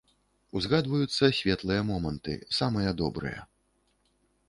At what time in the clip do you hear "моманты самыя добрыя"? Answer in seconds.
1.91-3.41